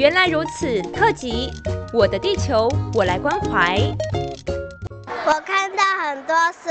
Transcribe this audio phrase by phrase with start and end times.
[0.00, 1.50] 原来如此，特辑
[1.92, 3.78] 《我的地球我来关怀》。
[5.26, 6.70] 我看到很多书，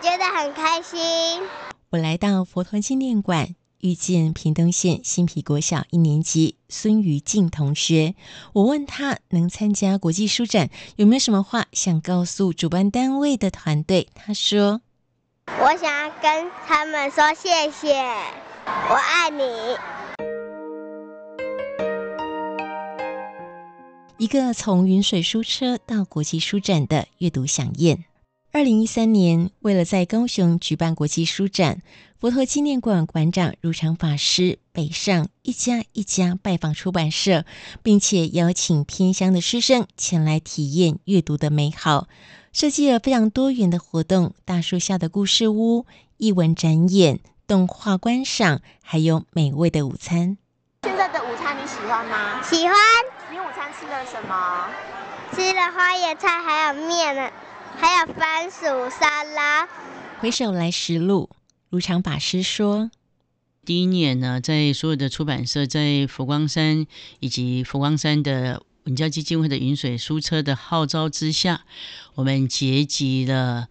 [0.00, 1.42] 觉得很开心。
[1.90, 8.14] 我来到佛陀纪念馆，遇见屏东县新皮国小一年级孙于静同学。
[8.54, 14.08] 我问他能参加国际书展，有没有什么话想告诉主办单位的团队？
[14.14, 14.80] 他说
[15.60, 18.02] ：“我想要跟他们说谢谢，
[18.64, 19.76] 我爱你。”
[24.16, 28.04] 一个从云水书车到国际书展的阅读飨宴。
[28.52, 31.82] 二零一三年，为了在高雄举办国际书展，
[32.20, 37.44] 佛陀纪念馆馆长如常法师北上一家一家拜访出版社，
[37.82, 42.06] 并且邀请偏乡的师生前来体验阅读的美好，
[42.52, 45.86] 设计了非常多元的活动：大树下的故事屋、
[46.18, 47.18] 艺文展演、
[47.48, 50.38] 动画观赏，还有美味的午餐。
[50.84, 52.40] 现在的午餐你喜欢吗？
[52.44, 52.76] 喜欢。
[53.72, 54.68] 吃了什么？
[55.32, 57.30] 吃了花椰菜，还有面呢，
[57.76, 59.68] 还有番薯沙拉。
[60.20, 61.30] 回首来时路，
[61.70, 62.90] 如常法师说
[63.64, 66.86] ：“第一年呢，在所有的出版社，在佛光山
[67.20, 71.62] 以及佛光山的文教基金会的云水书车的号召之下，
[72.14, 73.68] 我们结集了。”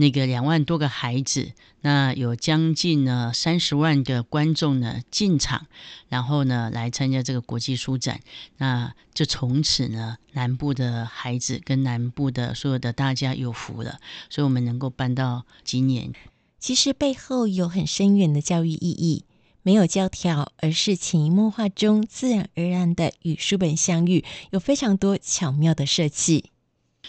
[0.00, 5.66] 那个两万多个孩子，那有将近呢三十万个观众呢进场，
[6.08, 8.20] 然后呢来参加这个国际书展，
[8.58, 13.98] 那就从此呢南部的孩子跟南部的所有的大家有福了，
[14.30, 16.12] 所以我们能够办到今年。
[16.60, 19.24] 其实背后有很深远的教育意义，
[19.62, 26.52] 没有教条，而是潜移默化中自然而然的与书本相遇，有非常多巧妙的设计。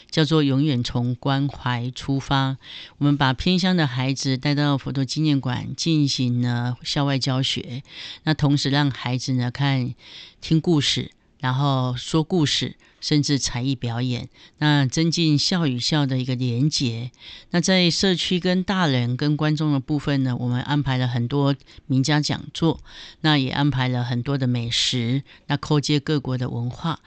[0.09, 2.57] 叫做永远从关怀出发，
[2.97, 7.83] 我们把偏乡的孩子带到佛陀纪念馆进行了校外教学，
[8.23, 9.93] 那同时让孩子呢看
[10.41, 17.11] 听故事，然后说故事，甚至才艺表演，那增进校与校的一个连结。
[17.51, 21.55] 那在社区跟大人跟观众的部分呢，我们安排了很多
[21.87, 22.81] 名家讲座，
[23.21, 26.99] 那也安排了很多的美食，那扣接各国的文化。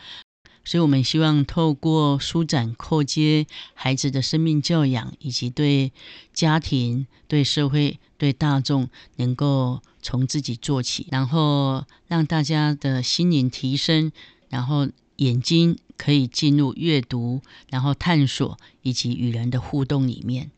[0.64, 5.92] 所以，我们希望透过书展，扣接孩子的生命教养，以及对
[6.32, 14.12] 家庭、对社会、对大众，能够从自己做起，然后让大家的心灵提升，
[14.48, 20.52] 然后眼睛可以进入阅读，然后探索以及与人的互动里面。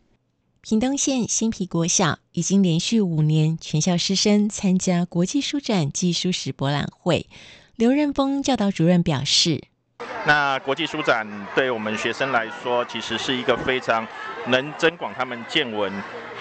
[0.60, 7.26] 屏东县新皮国小已经连续五年全校师生参加国际书展暨书史博览会。
[7.76, 9.65] 刘任峰教导主任表示。
[10.25, 14.06] 那国际书展对我们学生来说，其实是一个非常
[14.47, 15.92] 能增广他们见闻，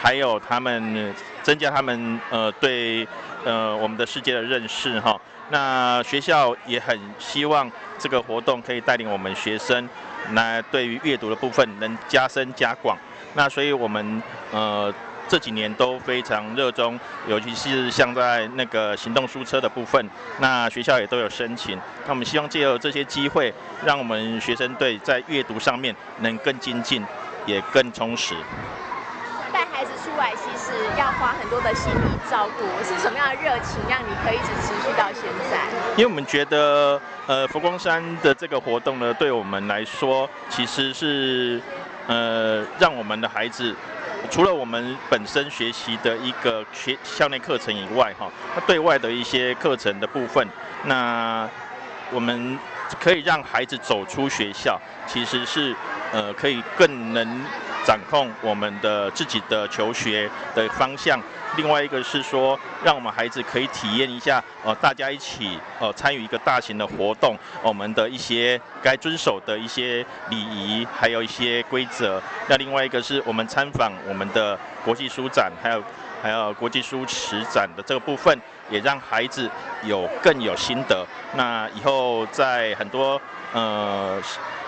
[0.01, 3.07] 还有他们增加他们呃对
[3.43, 5.19] 呃我们的世界的认识哈。
[5.49, 7.69] 那学校也很希望
[7.99, 9.89] 这个活动可以带领我们学生，
[10.31, 12.97] 来对于阅读的部分能加深加广。
[13.33, 14.93] 那所以我们呃。
[15.33, 20.07] 这几年都非常热衷，尤其是像在那个行动书车的部分，
[20.37, 21.75] 那学校也都有申请。
[22.05, 23.51] 那我们希望借由这些机会，
[23.83, 27.03] 让我们学生队在阅读上面能更精进，
[27.47, 28.35] 也更充实。
[29.51, 35.57] 带孩子出来其实要花很多的心理照顾，是什么样的热情让你可以一直持续到现在？
[35.97, 41.59] 因为我们觉得，呃，佛光山的这个活动呢，对我们来说，其实是
[42.05, 43.75] 呃，让我们的孩子。
[44.29, 50.47] 除了我们本身学习的一个学校内课程以外，哈，那对外的一些课程的部分，
[50.85, 51.47] 那
[52.11, 52.57] 我们
[52.99, 55.75] 可以让孩子走出学校，其实是
[56.11, 57.45] 呃可以更能
[57.85, 61.19] 掌控我们的自己的求学的方向。
[61.55, 72.19] 另外一个是说，让我们孩子可以体验一下，呃，大家一起呃参与一个大型的活动，我们的一些该遵守的一些礼仪，还有一些规则。
[72.47, 75.83] 那另外一个是我们参访我们的国际书展，还有
[76.23, 78.35] 还有国际书史展的这个部分，
[78.71, 79.47] 也让孩子
[79.83, 81.05] 有更有心得。
[81.35, 83.21] 那以后在很多
[83.53, 84.19] 呃。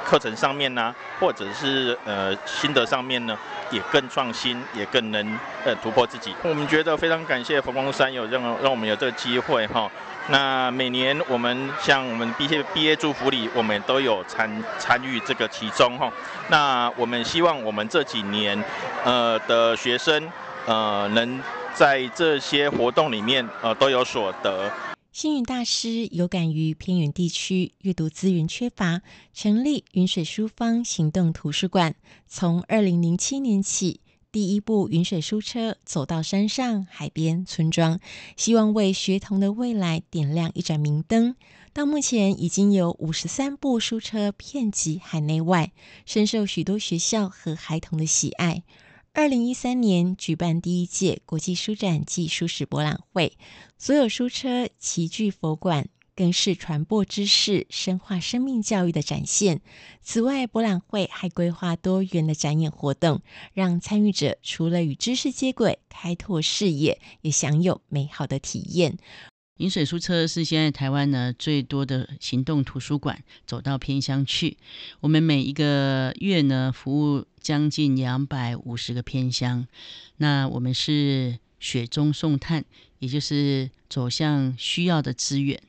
[0.06, 3.36] 课程上面呢、或者是呃心得上面呢，
[3.72, 6.34] 也更创新，也更能呃突破自己。
[6.44, 9.90] 我们觉得非常感谢佛光山有让让我们有这个机会哈。
[10.28, 16.12] 那每年我们像我们毕业毕业祝福礼，我们都有参参与这个其中哈。
[16.50, 18.63] 那我们希望我们这几年
[19.04, 20.31] 呃的学生
[20.66, 21.40] 呃能
[21.74, 24.72] 在这些活动里面呃都有所得。
[25.15, 29.01] 星云大师有感于偏远地区阅读资源缺乏，
[29.33, 31.95] 成立云水书坊行动图书馆。
[32.27, 34.01] 从二零零七年起，
[34.33, 38.01] 第一部云水书车走到山上、海边、村庄，
[38.35, 41.38] 希望为学童的未来点亮一盏明灯。
[41.71, 45.71] 到目前，已经有五十三部书车遍及海内外，
[46.06, 48.63] 深受许多学校和孩童的喜爱。
[49.15, 53.38] 二零一三年举办第一届国际书展暨书史博览会，
[53.77, 59.62] 所有书车齐聚佛馆，更是传播知识、深化生命教育的展现。
[60.01, 63.21] 此外，博览会还规划多元的展演活动，
[63.53, 68.97] 让参与者除了与知识接轨、开拓视野，也享有美好的体验。
[69.57, 74.57] 饮水书车是现在台湾呢最多的行动图书馆，走到偏乡去。
[75.00, 79.66] 我们每一个月呢服务将近两百五十个偏乡，
[80.18, 82.66] 那我们是雪中送炭，
[83.00, 85.62] 也就是走向需要的资源。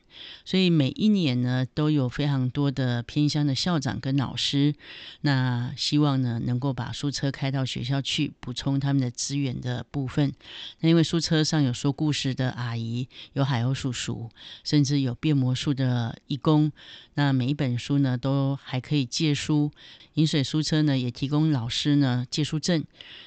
[0.43, 4.73] 所以每一年呢，都有非常多的偏乡的校长跟老师，
[5.21, 10.33] 那希望呢能够把书车开到学校去，补充他们的资源的部分。
[10.79, 14.31] 那因为书车上有说故事的阿姨，有海鸥叔叔，
[14.63, 16.71] 甚至有变魔术的义工。
[17.13, 19.71] 那每一本书呢，都还可以借书。
[20.15, 22.83] 饮水书车呢，也提供老师呢借书证。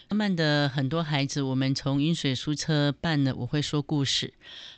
[0.09, 4.33] 慢慢的，很多孩子，我们从饮水书车办了，我会说故事。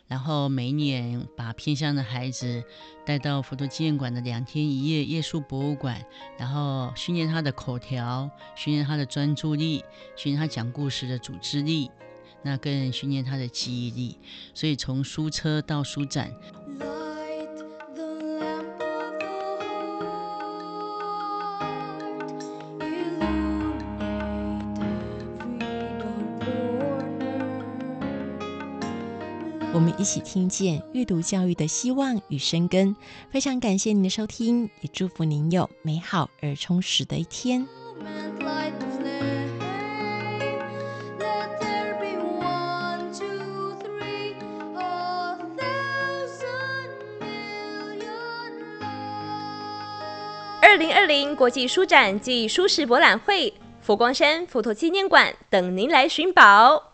[0.09, 2.65] 然后每年把偏乡的孩子
[3.05, 6.03] 带到佛陀纪念馆的两天一夜夜宿博物馆，
[6.39, 9.85] 然后训练他的口条，训练他的专注力，
[10.17, 11.91] 训练他讲故事的组织力，
[12.43, 14.19] 那更训练他的记忆力。
[14.55, 16.33] 所以从书车到书展。
[29.75, 32.95] 我们一起听见阅读教育的希望与生根。
[33.31, 37.67] 非常感谢您的收听，也祝福您有美好而充实的一天。
[50.61, 56.92] 二零二零国际书展暨书市博览会，佛光山佛陀纪念馆等您来寻宝。